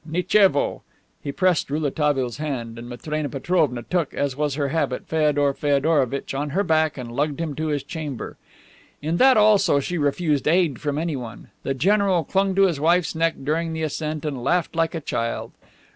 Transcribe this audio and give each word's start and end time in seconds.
Nichevo!" 0.03 0.81
He 1.21 1.31
pressed 1.31 1.69
Rouletabille's 1.69 2.37
hand, 2.37 2.79
and 2.79 2.89
Matrena 2.89 3.29
Petrovna 3.29 3.83
took, 3.83 4.15
as 4.15 4.35
was 4.35 4.55
her 4.55 4.69
habit, 4.69 5.05
Feodor 5.07 5.53
Feodorovitch 5.53 6.33
on 6.33 6.49
her 6.57 6.63
back 6.63 6.97
and 6.97 7.11
lugged 7.11 7.39
him 7.39 7.53
to 7.57 7.67
his 7.67 7.83
chamber. 7.83 8.35
In 9.03 9.17
that 9.17 9.37
also 9.37 9.79
she 9.79 9.99
refused 9.99 10.47
aid 10.47 10.81
from 10.81 10.97
anyone. 10.97 11.51
The 11.61 11.75
general 11.75 12.23
clung 12.23 12.55
to 12.55 12.63
his 12.63 12.79
wife's 12.79 13.13
neck 13.13 13.35
during 13.43 13.73
the 13.73 13.83
ascent 13.83 14.25
and 14.25 14.43
laughed 14.43 14.75
like 14.75 14.95
a 14.95 15.01
child. 15.01 15.51